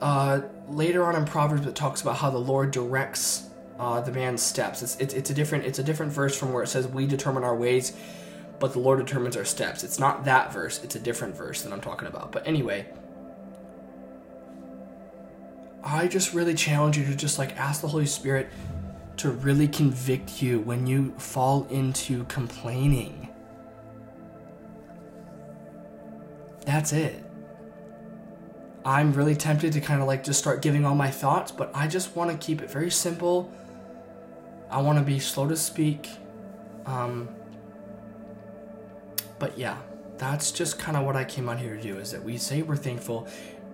Uh, 0.00 0.40
later 0.68 1.04
on 1.04 1.14
in 1.14 1.24
Proverbs, 1.24 1.66
it 1.66 1.76
talks 1.76 2.02
about 2.02 2.16
how 2.16 2.30
the 2.30 2.38
Lord 2.38 2.72
directs 2.72 3.48
uh, 3.82 4.00
the 4.00 4.12
man's 4.12 4.40
steps. 4.40 4.80
It's, 4.80 4.96
it's, 5.00 5.12
it's 5.12 5.30
a 5.30 5.34
different 5.34 5.64
it's 5.64 5.80
a 5.80 5.82
different 5.82 6.12
verse 6.12 6.38
from 6.38 6.52
where 6.52 6.62
it 6.62 6.68
says 6.68 6.86
we 6.86 7.04
determine 7.04 7.42
our 7.42 7.56
ways, 7.56 7.96
but 8.60 8.72
the 8.72 8.78
Lord 8.78 9.04
determines 9.04 9.36
our 9.36 9.44
steps. 9.44 9.82
It's 9.82 9.98
not 9.98 10.24
that 10.24 10.52
verse. 10.52 10.82
It's 10.84 10.94
a 10.94 11.00
different 11.00 11.36
verse 11.36 11.62
that 11.62 11.72
I'm 11.72 11.80
talking 11.80 12.06
about. 12.06 12.30
But 12.30 12.46
anyway, 12.46 12.86
I 15.82 16.06
just 16.06 16.32
really 16.32 16.54
challenge 16.54 16.96
you 16.96 17.04
to 17.06 17.16
just 17.16 17.40
like 17.40 17.56
ask 17.58 17.80
the 17.80 17.88
Holy 17.88 18.06
Spirit 18.06 18.50
to 19.16 19.32
really 19.32 19.66
convict 19.66 20.40
you 20.40 20.60
when 20.60 20.86
you 20.86 21.12
fall 21.18 21.66
into 21.68 22.22
complaining. 22.26 23.30
That's 26.64 26.92
it. 26.92 27.20
I'm 28.84 29.12
really 29.12 29.34
tempted 29.34 29.72
to 29.72 29.80
kind 29.80 30.00
of 30.00 30.06
like 30.06 30.22
just 30.22 30.38
start 30.38 30.62
giving 30.62 30.84
all 30.84 30.94
my 30.94 31.10
thoughts, 31.10 31.50
but 31.50 31.72
I 31.74 31.88
just 31.88 32.14
want 32.14 32.30
to 32.30 32.36
keep 32.36 32.62
it 32.62 32.70
very 32.70 32.90
simple. 32.90 33.52
I 34.72 34.80
want 34.80 34.98
to 34.98 35.04
be 35.04 35.18
slow 35.18 35.46
to 35.48 35.56
speak. 35.56 36.08
Um, 36.86 37.28
but 39.38 39.58
yeah, 39.58 39.76
that's 40.16 40.50
just 40.50 40.78
kind 40.78 40.96
of 40.96 41.04
what 41.04 41.14
I 41.14 41.24
came 41.24 41.48
out 41.48 41.58
here 41.58 41.76
to 41.76 41.82
do 41.82 41.98
is 41.98 42.10
that 42.12 42.24
we 42.24 42.38
say 42.38 42.62
we're 42.62 42.76
thankful 42.76 43.28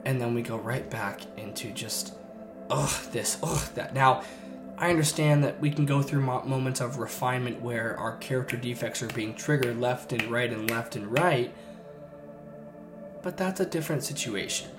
and 0.04 0.20
then 0.20 0.34
we 0.34 0.42
go 0.42 0.56
right 0.56 0.88
back 0.90 1.20
into 1.36 1.70
just, 1.70 2.14
ugh, 2.68 2.90
this, 3.12 3.38
ugh, 3.42 3.68
that. 3.74 3.94
Now, 3.94 4.22
I 4.76 4.90
understand 4.90 5.44
that 5.44 5.60
we 5.60 5.70
can 5.70 5.86
go 5.86 6.02
through 6.02 6.22
moments 6.22 6.80
of 6.80 6.98
refinement 6.98 7.60
where 7.60 7.96
our 7.98 8.16
character 8.16 8.56
defects 8.56 9.02
are 9.02 9.08
being 9.08 9.34
triggered 9.34 9.80
left 9.80 10.12
and 10.12 10.22
right 10.24 10.52
and 10.52 10.70
left 10.70 10.96
and 10.96 11.12
right, 11.12 11.52
but 13.22 13.36
that's 13.36 13.60
a 13.60 13.66
different 13.66 14.04
situation. 14.04 14.70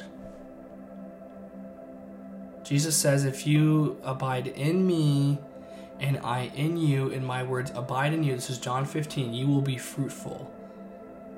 Jesus 2.63 2.95
says, 2.95 3.25
If 3.25 3.45
you 3.45 3.99
abide 4.03 4.47
in 4.47 4.87
me 4.87 5.39
and 5.99 6.17
I 6.19 6.51
in 6.55 6.77
you, 6.77 7.11
and 7.11 7.25
my 7.25 7.43
words 7.43 7.71
abide 7.75 8.13
in 8.13 8.23
you, 8.23 8.35
this 8.35 8.49
is 8.49 8.57
John 8.57 8.85
15, 8.85 9.33
you 9.33 9.47
will 9.47 9.61
be 9.61 9.77
fruitful. 9.77 10.53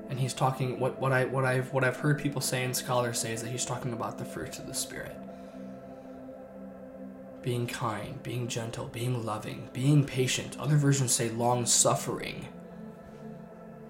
And 0.09 0.19
he's 0.19 0.33
talking 0.33 0.79
what, 0.79 0.99
what 0.99 1.11
I 1.11 1.25
what 1.25 1.45
I've 1.45 1.71
what 1.71 1.83
I've 1.83 1.97
heard 1.97 2.19
people 2.19 2.41
say 2.41 2.63
and 2.63 2.75
scholars 2.75 3.19
say 3.19 3.33
is 3.33 3.41
that 3.43 3.49
he's 3.49 3.65
talking 3.65 3.93
about 3.93 4.17
the 4.17 4.25
fruits 4.25 4.59
of 4.59 4.67
the 4.67 4.73
Spirit. 4.73 5.15
Being 7.41 7.65
kind, 7.65 8.21
being 8.21 8.47
gentle, 8.47 8.87
being 8.87 9.25
loving, 9.25 9.69
being 9.73 10.05
patient. 10.05 10.59
Other 10.59 10.75
versions 10.75 11.13
say 11.13 11.29
long 11.29 11.65
suffering. 11.65 12.49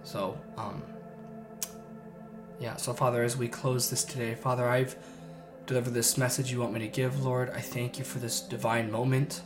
So, 0.03 0.39
um, 0.57 0.83
yeah, 2.59 2.75
so 2.75 2.93
Father, 2.93 3.23
as 3.23 3.35
we 3.35 3.47
close 3.47 3.89
this 3.89 4.03
today, 4.03 4.35
Father, 4.35 4.67
I've 4.69 4.95
delivered 5.65 5.93
this 5.93 6.17
message 6.17 6.51
you 6.51 6.59
want 6.59 6.73
me 6.73 6.79
to 6.81 6.87
give, 6.87 7.25
Lord. 7.25 7.49
I 7.49 7.59
thank 7.61 7.97
you 7.97 8.05
for 8.05 8.19
this 8.19 8.39
divine 8.39 8.91
moment. 8.91 9.41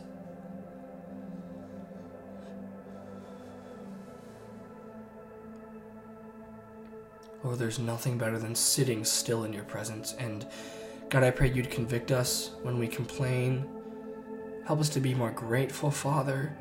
Lord, 7.44 7.58
there's 7.58 7.78
nothing 7.78 8.18
better 8.18 8.38
than 8.38 8.54
sitting 8.54 9.04
still 9.04 9.44
in 9.44 9.52
your 9.52 9.64
presence. 9.64 10.14
And 10.18 10.46
God, 11.08 11.22
I 11.22 11.30
pray 11.30 11.50
you'd 11.50 11.70
convict 11.70 12.10
us 12.10 12.52
when 12.62 12.78
we 12.78 12.88
complain. 12.88 13.68
Help 14.64 14.80
us 14.80 14.88
to 14.90 15.00
be 15.00 15.14
more 15.14 15.30
grateful, 15.30 15.90
Father. 15.90 16.56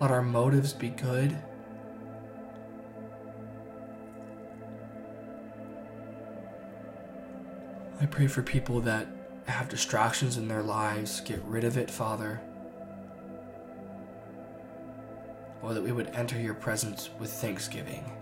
Let 0.00 0.12
our 0.12 0.22
motives 0.22 0.72
be 0.72 0.90
good. 0.90 1.36
I 8.00 8.06
pray 8.06 8.28
for 8.28 8.42
people 8.42 8.80
that 8.82 9.08
have 9.46 9.68
distractions 9.68 10.36
in 10.36 10.46
their 10.46 10.62
lives. 10.62 11.20
Get 11.20 11.42
rid 11.42 11.64
of 11.64 11.76
it, 11.76 11.90
Father. 11.90 12.40
Or 15.62 15.74
that 15.74 15.82
we 15.82 15.90
would 15.90 16.10
enter 16.14 16.40
your 16.40 16.54
presence 16.54 17.10
with 17.18 17.32
thanksgiving. 17.32 18.17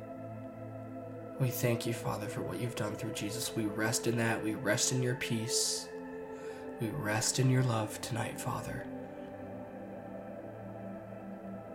We 1.39 1.49
thank 1.51 1.87
you, 1.87 1.93
Father, 1.93 2.27
for 2.27 2.41
what 2.41 2.61
you've 2.61 2.77
done 2.77 2.95
through 2.95 3.13
Jesus. 3.13 3.55
We 3.55 3.67
rest 3.67 4.07
in 4.07 4.17
that. 4.17 4.43
We 4.43 4.55
rest 4.55 4.93
in 4.93 5.03
your 5.03 5.17
peace. 5.17 5.87
We 6.81 6.89
rest 6.89 7.39
in 7.39 7.51
your 7.51 7.63
love 7.63 8.01
tonight, 8.01 8.41
Father. 8.41 8.87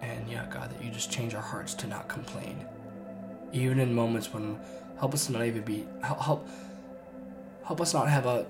And 0.01 0.27
yeah, 0.27 0.48
God, 0.50 0.72
that 0.72 0.84
you 0.84 0.89
just 0.89 1.12
change 1.12 1.36
our 1.36 1.41
hearts 1.41 1.75
to 1.75 1.88
not 1.88 2.08
complain. 2.08 2.65
Even 3.53 3.80
in 3.80 3.94
moments 3.94 4.34
when 4.34 4.60
help 4.98 5.13
us 5.13 5.30
not 5.30 5.46
even 5.46 5.62
be 5.62 5.86
help, 6.01 6.48
help 7.63 7.82
us 7.82 7.94
not 7.94 8.10
have 8.10 8.25
a, 8.25 8.48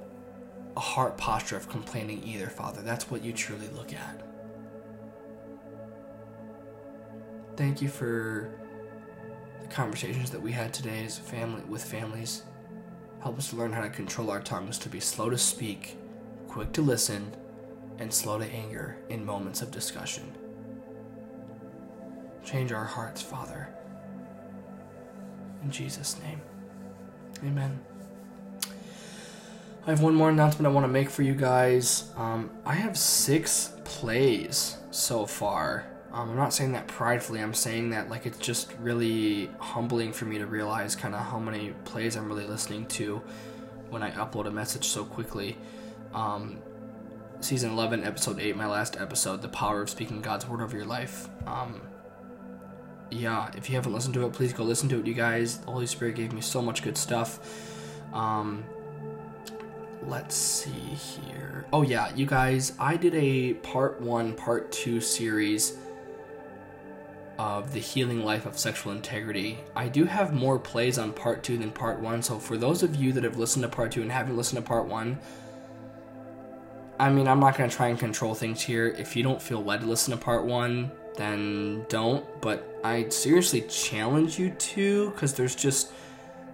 a 0.77 0.79
heart 0.79 1.17
posture 1.17 1.57
of 1.57 1.67
complaining 1.67 2.23
either, 2.25 2.47
Father. 2.47 2.81
That's 2.81 3.11
what 3.11 3.21
you 3.21 3.33
truly 3.33 3.67
look 3.75 3.93
at. 3.93 4.21
Thank 7.57 7.81
you 7.81 7.89
for 7.89 8.60
conversations 9.71 10.29
that 10.31 10.41
we 10.41 10.51
had 10.51 10.73
today 10.73 11.05
as 11.05 11.17
a 11.17 11.21
family 11.21 11.61
with 11.67 11.83
families. 11.83 12.43
Help 13.21 13.37
us 13.37 13.49
to 13.49 13.55
learn 13.55 13.73
how 13.73 13.81
to 13.81 13.89
control 13.89 14.29
our 14.29 14.41
tongues 14.41 14.77
to 14.79 14.89
be 14.89 14.99
slow 14.99 15.29
to 15.29 15.37
speak, 15.37 15.97
quick 16.47 16.71
to 16.73 16.81
listen, 16.81 17.31
and 17.99 18.13
slow 18.13 18.39
to 18.39 18.45
anger 18.45 18.97
in 19.09 19.25
moments 19.25 19.61
of 19.61 19.71
discussion. 19.71 20.23
Change 22.43 22.71
our 22.71 22.85
hearts, 22.85 23.21
Father. 23.21 23.69
In 25.63 25.69
Jesus' 25.69 26.19
name. 26.23 26.41
Amen. 27.43 27.79
I 29.85 29.89
have 29.89 30.01
one 30.01 30.13
more 30.13 30.29
announcement 30.29 30.67
I 30.67 30.71
want 30.71 30.85
to 30.85 30.91
make 30.91 31.09
for 31.09 31.23
you 31.23 31.33
guys. 31.33 32.11
Um, 32.15 32.51
I 32.65 32.73
have 32.73 32.97
six 32.97 33.73
plays 33.83 34.77
so 34.91 35.25
far. 35.25 35.90
Um, 36.13 36.31
I'm 36.31 36.35
not 36.35 36.53
saying 36.53 36.73
that 36.73 36.87
pridefully. 36.87 37.41
I'm 37.41 37.53
saying 37.53 37.91
that 37.91 38.09
like 38.09 38.25
it's 38.25 38.37
just 38.37 38.73
really 38.79 39.49
humbling 39.59 40.11
for 40.11 40.25
me 40.25 40.37
to 40.39 40.45
realize 40.45 40.95
kind 40.95 41.15
of 41.15 41.21
how 41.21 41.39
many 41.39 41.73
plays 41.85 42.15
I'm 42.15 42.27
really 42.27 42.45
listening 42.45 42.85
to 42.87 43.21
when 43.89 44.03
I 44.03 44.11
upload 44.11 44.47
a 44.47 44.51
message 44.51 44.87
so 44.87 45.05
quickly. 45.05 45.57
Um, 46.13 46.57
season 47.39 47.71
11, 47.71 48.03
episode 48.03 48.39
8, 48.39 48.55
my 48.57 48.67
last 48.67 48.99
episode, 48.99 49.41
The 49.41 49.47
Power 49.47 49.81
of 49.81 49.89
Speaking 49.89 50.21
God's 50.21 50.47
Word 50.47 50.61
Over 50.61 50.75
Your 50.75 50.85
Life. 50.85 51.29
Um, 51.47 51.81
yeah, 53.09 53.49
if 53.55 53.69
you 53.69 53.75
haven't 53.75 53.93
listened 53.93 54.13
to 54.15 54.25
it, 54.25 54.33
please 54.33 54.53
go 54.53 54.63
listen 54.63 54.89
to 54.89 54.99
it, 54.99 55.07
you 55.07 55.13
guys. 55.13 55.59
The 55.59 55.71
Holy 55.71 55.87
Spirit 55.87 56.15
gave 56.15 56.33
me 56.33 56.41
so 56.41 56.61
much 56.61 56.83
good 56.83 56.97
stuff. 56.97 57.39
Um, 58.13 58.63
let's 60.03 60.35
see 60.35 60.71
here. 60.71 61.65
Oh 61.71 61.83
yeah, 61.83 62.13
you 62.15 62.25
guys, 62.25 62.73
I 62.79 62.97
did 62.97 63.15
a 63.15 63.53
part 63.55 64.01
one, 64.01 64.33
part 64.33 64.71
two 64.71 64.99
series 64.99 65.77
of 67.41 67.73
the 67.73 67.79
healing 67.79 68.23
life 68.23 68.45
of 68.45 68.55
sexual 68.55 68.91
integrity. 68.91 69.57
I 69.75 69.87
do 69.87 70.05
have 70.05 70.31
more 70.31 70.59
plays 70.59 70.99
on 70.99 71.11
part 71.11 71.41
two 71.41 71.57
than 71.57 71.71
part 71.71 71.99
one, 71.99 72.21
so 72.21 72.37
for 72.37 72.55
those 72.55 72.83
of 72.83 72.95
you 72.95 73.11
that 73.13 73.23
have 73.23 73.39
listened 73.39 73.63
to 73.63 73.69
part 73.69 73.91
two 73.91 74.03
and 74.03 74.11
haven't 74.11 74.37
listened 74.37 74.63
to 74.63 74.67
part 74.67 74.85
one, 74.85 75.17
I 76.99 77.09
mean, 77.09 77.27
I'm 77.27 77.39
not 77.39 77.57
going 77.57 77.67
to 77.67 77.75
try 77.75 77.87
and 77.87 77.97
control 77.97 78.35
things 78.35 78.61
here. 78.61 78.89
If 78.89 79.15
you 79.15 79.23
don't 79.23 79.41
feel 79.41 79.63
led 79.63 79.81
to 79.81 79.87
listen 79.87 80.11
to 80.11 80.23
part 80.23 80.45
one, 80.45 80.91
then 81.15 81.83
don't. 81.89 82.23
But 82.41 82.79
I 82.83 83.09
seriously 83.09 83.61
challenge 83.61 84.37
you 84.37 84.51
to, 84.51 85.09
because 85.09 85.33
there's 85.33 85.55
just 85.55 85.91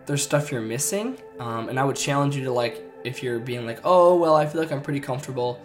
there's 0.06 0.24
stuff 0.24 0.54
you're 0.54 0.62
missing, 0.62 1.18
um, 1.38 1.68
and 1.68 1.78
I 1.78 1.84
would 1.84 1.98
challenge 1.98 2.38
you 2.38 2.46
to 2.46 2.52
like 2.54 2.82
if 3.04 3.22
you're 3.22 3.40
being 3.40 3.66
like, 3.66 3.82
oh, 3.84 4.16
well, 4.16 4.38
I 4.38 4.46
feel 4.46 4.62
like 4.62 4.72
I'm 4.72 4.82
pretty 4.82 5.02
comfortable. 5.02 5.60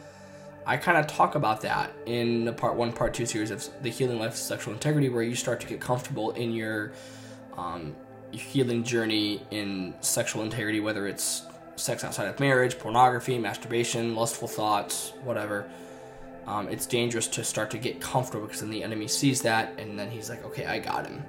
I 0.64 0.76
kind 0.76 0.96
of 0.98 1.06
talk 1.06 1.34
about 1.34 1.60
that 1.62 1.92
in 2.06 2.44
the 2.44 2.52
part 2.52 2.74
one, 2.74 2.92
part 2.92 3.14
two 3.14 3.26
series 3.26 3.50
of 3.50 3.68
the 3.82 3.90
healing 3.90 4.18
life 4.18 4.32
of 4.32 4.36
sexual 4.36 4.72
integrity, 4.74 5.08
where 5.08 5.22
you 5.22 5.34
start 5.34 5.60
to 5.60 5.66
get 5.66 5.80
comfortable 5.80 6.30
in 6.32 6.52
your 6.52 6.92
um, 7.56 7.94
healing 8.30 8.84
journey 8.84 9.42
in 9.50 9.94
sexual 10.00 10.42
integrity, 10.42 10.80
whether 10.80 11.06
it's 11.06 11.42
sex 11.76 12.04
outside 12.04 12.28
of 12.28 12.38
marriage, 12.38 12.78
pornography, 12.78 13.38
masturbation, 13.38 14.14
lustful 14.14 14.46
thoughts, 14.48 15.12
whatever. 15.24 15.68
Um, 16.46 16.68
it's 16.68 16.86
dangerous 16.86 17.26
to 17.28 17.44
start 17.44 17.70
to 17.70 17.78
get 17.78 18.00
comfortable 18.00 18.46
because 18.46 18.60
then 18.60 18.70
the 18.70 18.82
enemy 18.82 19.08
sees 19.08 19.42
that 19.42 19.78
and 19.78 19.98
then 19.98 20.10
he's 20.10 20.28
like, 20.28 20.44
okay, 20.44 20.66
I 20.66 20.78
got 20.78 21.06
him. 21.06 21.24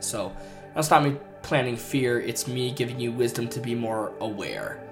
So 0.00 0.34
that's 0.74 0.90
not 0.90 1.04
me 1.04 1.16
planting 1.42 1.76
fear, 1.76 2.20
it's 2.20 2.46
me 2.46 2.70
giving 2.70 3.00
you 3.00 3.12
wisdom 3.12 3.48
to 3.48 3.60
be 3.60 3.74
more 3.74 4.12
aware 4.20 4.82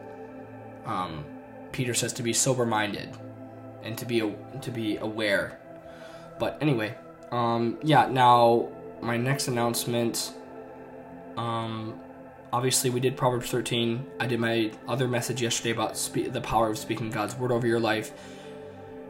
um, 0.87 1.25
Peter 1.73 1.93
says 1.93 2.13
to 2.15 2.23
be 2.23 2.33
sober-minded 2.33 3.11
and 3.87 3.97
to 3.99 4.05
be 4.05 4.21
to 4.61 4.71
be 4.71 4.97
aware. 4.99 5.59
But 6.39 6.59
anyway, 6.61 6.97
um, 7.33 7.79
yeah. 7.83 8.07
Now 8.07 8.69
my 9.01 9.17
next 9.17 9.49
announcement. 9.49 10.33
Um, 11.37 12.01
obviously 12.53 12.91
we 12.91 13.01
did 13.01 13.17
Proverbs 13.17 13.51
13. 13.51 14.07
I 14.19 14.27
did 14.27 14.41
my 14.41 14.71
other 14.89 15.07
message 15.09 15.43
yesterday 15.43 15.71
about 15.71 15.97
spe- 15.97 16.33
the 16.33 16.41
power 16.41 16.71
of 16.71 16.79
speaking 16.79 17.11
God's 17.11 17.37
word 17.37 17.53
over 17.53 17.67
your 17.67 17.81
life. 17.81 18.13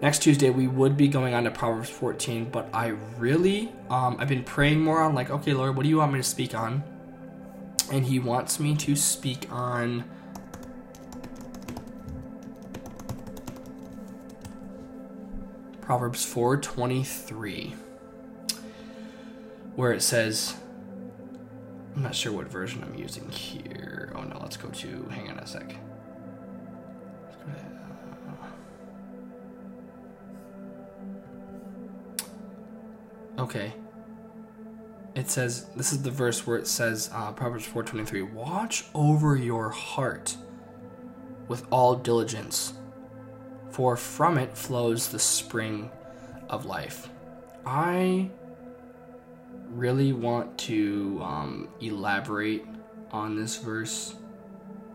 Next 0.02 0.22
Tuesday 0.22 0.50
we 0.50 0.66
would 0.66 0.96
be 0.96 1.08
going 1.08 1.32
on 1.34 1.44
to 1.44 1.50
Proverbs 1.50 1.88
14, 1.88 2.46
but 2.50 2.68
I 2.72 2.88
really 3.18 3.72
um, 3.88 4.16
I've 4.18 4.28
been 4.28 4.44
praying 4.44 4.80
more 4.80 5.00
on 5.00 5.14
like, 5.14 5.30
okay, 5.30 5.52
Lord, 5.52 5.76
what 5.76 5.84
do 5.84 5.88
you 5.88 5.98
want 5.98 6.12
me 6.12 6.18
to 6.18 6.24
speak 6.24 6.54
on? 6.54 6.82
And 7.92 8.04
He 8.04 8.18
wants 8.18 8.58
me 8.58 8.76
to 8.76 8.96
speak 8.96 9.50
on. 9.50 10.04
Proverbs 15.86 16.26
4:23 16.26 17.74
where 19.76 19.92
it 19.92 20.02
says 20.02 20.56
I'm 21.94 22.02
not 22.02 22.14
sure 22.14 22.32
what 22.32 22.48
version 22.50 22.82
I'm 22.82 22.96
using 22.96 23.30
here. 23.30 24.12
Oh 24.16 24.22
no, 24.22 24.36
let's 24.42 24.56
go 24.56 24.68
to 24.68 25.08
hang 25.10 25.30
on 25.30 25.38
a 25.38 25.46
sec. 25.46 25.76
Uh, 33.38 33.42
okay. 33.42 33.72
It 35.14 35.30
says 35.30 35.66
this 35.76 35.92
is 35.92 36.02
the 36.02 36.10
verse 36.10 36.44
where 36.48 36.58
it 36.58 36.66
says 36.66 37.10
uh, 37.14 37.30
Proverbs 37.30 37.64
4:23. 37.68 38.32
Watch 38.32 38.86
over 38.92 39.36
your 39.36 39.70
heart 39.70 40.36
with 41.46 41.64
all 41.70 41.94
diligence, 41.94 42.72
for 43.76 43.94
from 43.94 44.38
it 44.38 44.56
flows 44.56 45.08
the 45.08 45.18
spring 45.18 45.90
of 46.48 46.64
life. 46.64 47.10
I 47.66 48.30
really 49.68 50.14
want 50.14 50.56
to 50.60 51.20
um, 51.22 51.68
elaborate 51.82 52.64
on 53.10 53.36
this 53.36 53.58
verse. 53.58 54.14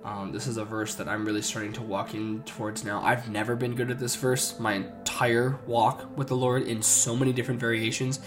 Um, 0.04 0.32
this 0.32 0.48
is 0.48 0.58
a 0.58 0.66
verse 0.66 0.96
that 0.96 1.08
I'm 1.08 1.26
really 1.26 1.44
starting 1.44 1.74
to 1.74 1.84
walk 1.84 2.16
in 2.16 2.42
towards 2.42 2.84
now. 2.84 3.04
I've 3.04 3.30
never 3.30 3.56
been 3.56 3.76
good 3.76 3.92
at 3.92 4.00
this 4.00 4.16
verse 4.16 4.60
my 4.60 4.74
entire 4.74 5.60
walk 5.68 6.18
with 6.18 6.30
the 6.30 6.36
Lord 6.36 6.64
in 6.64 6.82
so 6.82 7.16
many 7.16 7.34
different 7.34 7.60
variations, 7.60 8.20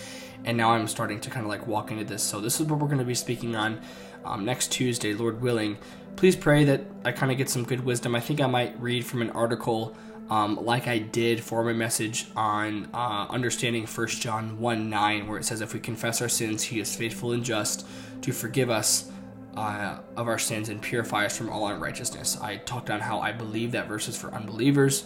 and 0.44 0.56
now 0.56 0.70
I'm 0.70 0.86
starting 0.86 1.18
to 1.22 1.30
kind 1.30 1.44
of 1.44 1.50
like 1.50 1.66
walk 1.66 1.90
into 1.90 2.04
this. 2.04 2.22
So, 2.22 2.38
this 2.38 2.60
is 2.60 2.68
what 2.68 2.78
we're 2.78 2.86
going 2.86 2.98
to 2.98 3.04
be 3.04 3.16
speaking 3.16 3.56
on 3.56 3.80
um, 4.24 4.44
next 4.44 4.72
Tuesday, 4.72 5.14
Lord 5.14 5.40
willing. 5.40 5.78
Please 6.16 6.36
pray 6.36 6.64
that 6.64 6.82
I 7.04 7.12
kind 7.12 7.32
of 7.32 7.38
get 7.38 7.48
some 7.48 7.64
good 7.64 7.84
wisdom. 7.84 8.14
I 8.14 8.20
think 8.20 8.40
I 8.40 8.46
might 8.46 8.80
read 8.80 9.04
from 9.04 9.22
an 9.22 9.30
article 9.30 9.96
um, 10.30 10.64
like 10.64 10.88
I 10.88 10.98
did 10.98 11.42
for 11.42 11.62
my 11.64 11.72
message 11.72 12.26
on 12.34 12.88
uh, 12.94 13.26
understanding 13.28 13.86
1 13.86 14.08
John 14.08 14.58
1 14.58 14.90
9, 14.90 15.28
where 15.28 15.38
it 15.38 15.44
says, 15.44 15.60
If 15.60 15.74
we 15.74 15.80
confess 15.80 16.22
our 16.22 16.28
sins, 16.28 16.62
he 16.62 16.80
is 16.80 16.94
faithful 16.96 17.32
and 17.32 17.44
just 17.44 17.86
to 18.22 18.32
forgive 18.32 18.70
us 18.70 19.10
uh, 19.56 19.98
of 20.16 20.28
our 20.28 20.38
sins 20.38 20.68
and 20.68 20.80
purify 20.80 21.26
us 21.26 21.36
from 21.36 21.50
all 21.50 21.68
unrighteousness. 21.68 22.40
I 22.40 22.56
talked 22.56 22.90
on 22.90 23.00
how 23.00 23.20
I 23.20 23.32
believe 23.32 23.72
that 23.72 23.86
verse 23.86 24.08
is 24.08 24.16
for 24.16 24.32
unbelievers. 24.32 25.04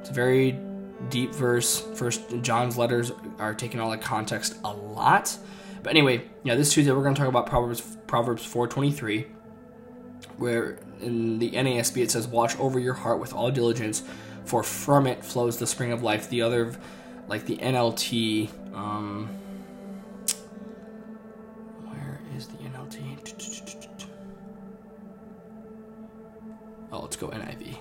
It's 0.00 0.10
a 0.10 0.12
very 0.12 0.58
deep 1.08 1.34
verse. 1.34 1.80
First 1.94 2.22
John's 2.42 2.78
letters 2.78 3.12
are 3.38 3.54
taken 3.54 3.80
all 3.80 3.90
the 3.90 3.98
context 3.98 4.56
a 4.64 4.72
lot. 4.72 5.36
But 5.82 5.90
anyway, 5.90 6.24
yeah, 6.44 6.54
this 6.54 6.72
Tuesday 6.72 6.92
we're 6.92 7.02
going 7.02 7.14
to 7.14 7.18
talk 7.18 7.28
about 7.28 7.46
Proverbs 7.46 7.80
Proverbs 8.12 8.44
4:23, 8.44 9.24
where 10.36 10.76
in 11.00 11.38
the 11.38 11.52
NASB 11.52 12.02
it 12.02 12.10
says, 12.10 12.28
"Watch 12.28 12.60
over 12.60 12.78
your 12.78 12.92
heart 12.92 13.18
with 13.18 13.32
all 13.32 13.50
diligence, 13.50 14.02
for 14.44 14.62
from 14.62 15.06
it 15.06 15.24
flows 15.24 15.56
the 15.56 15.66
spring 15.66 15.92
of 15.92 16.02
life. 16.02 16.28
The 16.28 16.42
other, 16.42 16.74
like 17.26 17.46
the 17.46 17.56
NLT, 17.56 18.50
um, 18.74 19.30
where 21.86 22.20
is 22.36 22.48
the 22.48 22.58
NLT? 22.58 23.00
Oh, 26.92 27.00
let's 27.00 27.16
go 27.16 27.28
NIV. 27.28 27.78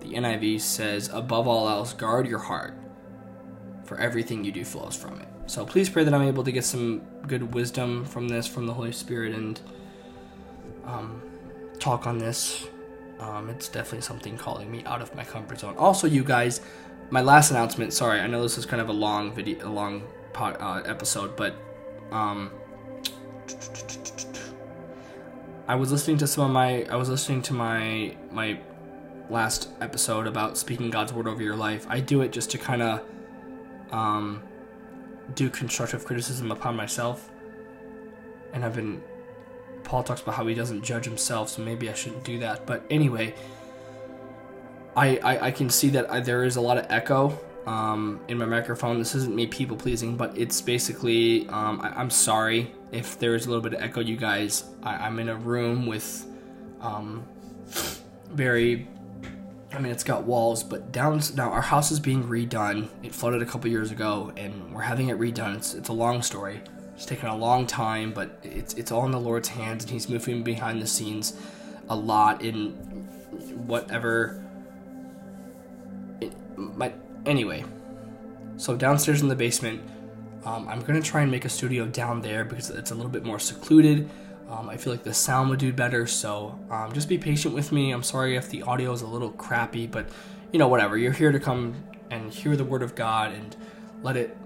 The 0.00 0.12
NIV 0.16 0.60
says, 0.60 1.08
above 1.10 1.48
all 1.48 1.66
else, 1.66 1.94
guard 1.94 2.26
your 2.26 2.40
heart, 2.40 2.74
for 3.84 3.96
everything 3.96 4.44
you 4.44 4.52
do 4.52 4.66
flows 4.66 4.94
from 4.94 5.18
it. 5.18 5.31
So 5.46 5.66
please 5.66 5.90
pray 5.90 6.04
that 6.04 6.14
I'm 6.14 6.22
able 6.22 6.44
to 6.44 6.52
get 6.52 6.64
some 6.64 7.02
good 7.26 7.54
wisdom 7.54 8.04
from 8.04 8.28
this, 8.28 8.46
from 8.46 8.66
the 8.66 8.72
Holy 8.72 8.92
Spirit, 8.92 9.34
and 9.34 9.60
um, 10.84 11.22
talk 11.78 12.06
on 12.06 12.18
this 12.18 12.66
um, 13.22 13.48
it's 13.50 13.68
definitely 13.68 14.00
something 14.00 14.36
calling 14.36 14.70
me 14.70 14.82
out 14.84 15.00
of 15.00 15.14
my 15.14 15.22
comfort 15.22 15.60
zone. 15.60 15.76
Also, 15.78 16.08
you 16.08 16.24
guys, 16.24 16.60
my 17.10 17.20
last 17.20 17.52
announcement. 17.52 17.92
Sorry, 17.92 18.18
I 18.18 18.26
know 18.26 18.42
this 18.42 18.58
is 18.58 18.66
kind 18.66 18.82
of 18.82 18.88
a 18.88 18.92
long 18.92 19.32
video, 19.32 19.68
a 19.68 19.70
long 19.70 20.02
uh, 20.34 20.82
episode, 20.84 21.36
but 21.36 21.54
um, 22.10 22.50
I 25.68 25.76
was 25.76 25.92
listening 25.92 26.18
to 26.18 26.26
some 26.26 26.44
of 26.44 26.50
my. 26.50 26.84
I 26.86 26.96
was 26.96 27.08
listening 27.08 27.42
to 27.42 27.54
my 27.54 28.16
my 28.32 28.58
last 29.30 29.68
episode 29.80 30.26
about 30.26 30.58
speaking 30.58 30.90
God's 30.90 31.12
word 31.12 31.28
over 31.28 31.42
your 31.42 31.56
life. 31.56 31.86
I 31.88 32.00
do 32.00 32.22
it 32.22 32.32
just 32.32 32.50
to 32.50 32.58
kind 32.58 32.82
of 32.82 33.04
um, 33.92 34.42
do 35.34 35.50
constructive 35.50 36.04
criticism 36.04 36.50
upon 36.50 36.76
myself, 36.76 37.30
and 38.52 38.64
I've 38.64 38.74
been 38.74 39.02
Paul 39.84 40.02
talks 40.02 40.22
about 40.22 40.34
how 40.34 40.46
he 40.46 40.54
doesn't 40.54 40.82
judge 40.82 41.04
himself, 41.04 41.48
so 41.50 41.62
maybe 41.62 41.90
I 41.90 41.94
shouldn't 41.94 42.24
do 42.24 42.38
that. 42.40 42.66
But 42.66 42.84
anyway, 42.90 43.34
I 44.96 45.16
I, 45.18 45.46
I 45.46 45.50
can 45.50 45.70
see 45.70 45.90
that 45.90 46.10
I, 46.10 46.20
there 46.20 46.44
is 46.44 46.56
a 46.56 46.60
lot 46.60 46.78
of 46.78 46.86
echo 46.90 47.38
um, 47.66 48.20
in 48.28 48.38
my 48.38 48.46
microphone. 48.46 48.98
This 48.98 49.14
isn't 49.14 49.34
me 49.34 49.46
people 49.46 49.76
pleasing, 49.76 50.16
but 50.16 50.36
it's 50.36 50.60
basically 50.60 51.48
um, 51.48 51.80
I, 51.80 52.00
am 52.00 52.10
sorry 52.10 52.72
if 52.90 53.18
there 53.18 53.34
is 53.34 53.46
a 53.46 53.48
little 53.48 53.62
bit 53.62 53.74
of 53.74 53.82
echo, 53.82 54.00
you 54.00 54.16
guys. 54.16 54.64
I, 54.82 55.06
am 55.06 55.18
in 55.18 55.28
a 55.28 55.36
room 55.36 55.86
with 55.86 56.26
um, 56.80 57.24
very. 58.30 58.88
I 59.74 59.78
mean, 59.78 59.90
it's 59.90 60.04
got 60.04 60.24
walls, 60.24 60.62
but 60.62 60.92
down 60.92 61.20
now 61.34 61.50
our 61.50 61.62
house 61.62 61.90
is 61.90 61.98
being 61.98 62.24
redone. 62.24 62.88
It 63.02 63.14
flooded 63.14 63.40
a 63.40 63.46
couple 63.46 63.70
years 63.70 63.90
ago, 63.90 64.32
and 64.36 64.74
we're 64.74 64.82
having 64.82 65.08
it 65.08 65.18
redone. 65.18 65.56
It's 65.56 65.74
it's 65.74 65.88
a 65.88 65.94
long 65.94 66.22
story. 66.22 66.60
It's 66.94 67.06
taken 67.06 67.28
a 67.28 67.36
long 67.36 67.66
time, 67.66 68.12
but 68.12 68.38
it's 68.42 68.74
it's 68.74 68.92
all 68.92 69.04
in 69.06 69.12
the 69.12 69.20
Lord's 69.20 69.48
hands, 69.48 69.84
and 69.84 69.90
He's 69.90 70.08
moving 70.08 70.42
behind 70.42 70.82
the 70.82 70.86
scenes 70.86 71.34
a 71.88 71.96
lot 71.96 72.42
in 72.42 72.70
whatever. 73.66 74.44
But 76.56 76.94
anyway, 77.24 77.64
so 78.58 78.76
downstairs 78.76 79.22
in 79.22 79.28
the 79.28 79.36
basement, 79.36 79.82
um, 80.44 80.68
I'm 80.68 80.80
gonna 80.82 81.00
try 81.00 81.22
and 81.22 81.30
make 81.30 81.46
a 81.46 81.48
studio 81.48 81.86
down 81.86 82.20
there 82.20 82.44
because 82.44 82.68
it's 82.70 82.90
a 82.90 82.94
little 82.94 83.10
bit 83.10 83.24
more 83.24 83.38
secluded. 83.38 84.08
Um, 84.52 84.68
I 84.68 84.76
feel 84.76 84.92
like 84.92 85.02
the 85.02 85.14
sound 85.14 85.48
would 85.48 85.58
do 85.58 85.72
better, 85.72 86.06
so 86.06 86.58
um, 86.70 86.92
just 86.92 87.08
be 87.08 87.16
patient 87.16 87.54
with 87.54 87.72
me. 87.72 87.90
I'm 87.90 88.02
sorry 88.02 88.36
if 88.36 88.50
the 88.50 88.62
audio 88.62 88.92
is 88.92 89.00
a 89.00 89.06
little 89.06 89.30
crappy, 89.30 89.86
but 89.86 90.08
you 90.52 90.58
know, 90.58 90.68
whatever. 90.68 90.98
You're 90.98 91.12
here 91.12 91.32
to 91.32 91.40
come 91.40 91.74
and 92.10 92.32
hear 92.32 92.54
the 92.54 92.64
Word 92.64 92.82
of 92.82 92.94
God 92.94 93.32
and 93.32 93.56
let 94.02 94.16
it 94.16 94.36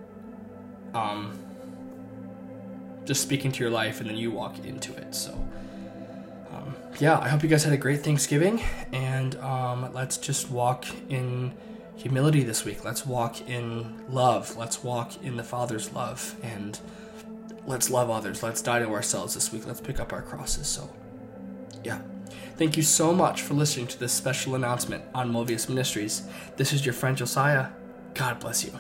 um, 0.95 1.37
just 3.05 3.23
speak 3.23 3.45
into 3.45 3.61
your 3.61 3.71
life 3.71 4.01
and 4.01 4.09
then 4.09 4.17
you 4.17 4.31
walk 4.31 4.65
into 4.65 4.95
it. 4.95 5.15
So, 5.15 5.33
um, 6.53 6.77
yeah, 7.01 7.19
I 7.19 7.29
hope 7.29 7.43
you 7.43 7.49
guys 7.49 7.65
had 7.65 7.73
a 7.73 7.79
great 7.79 8.05
Thanksgiving 8.05 8.63
and 8.93 9.35
um, 9.37 9.93
let's 9.93 10.17
just 10.17 10.51
walk 10.51 10.87
in 11.09 11.53
humility 11.97 12.45
this 12.45 12.65
week. 12.65 12.85
Let's 12.85 13.05
walk 13.05 13.49
in 13.49 14.05
love. 14.09 14.57
Let's 14.57 14.85
walk 14.85 15.23
in 15.23 15.37
the 15.37 15.45
Father's 15.45 15.93
love 15.93 16.37
and 16.43 16.79
let's 17.67 17.91
love 17.91 18.11
others. 18.11 18.43
Let's 18.43 18.63
die 18.63 18.79
to 18.79 18.89
ourselves 18.89 19.35
this 19.35 19.53
week. 19.53 19.67
Let's 19.67 19.81
pick 19.81 20.01
up 20.01 20.13
our 20.13 20.23
crosses. 20.23 20.67
So, 20.67 20.91
yeah. 21.85 22.01
Thank 22.57 22.77
you 22.77 22.83
so 22.83 23.13
much 23.13 23.43
for 23.43 23.55
listening 23.55 23.87
to 23.89 23.99
this 23.99 24.13
special 24.13 24.55
announcement 24.55 25.05
on 25.15 25.31
Movius 25.31 25.69
Ministries. 25.69 26.27
This 26.57 26.73
is 26.73 26.87
your 26.87 26.95
friend 26.95 27.17
Josiah. 27.17 27.69
God 28.15 28.41
bless 28.41 28.65
you. 28.65 28.73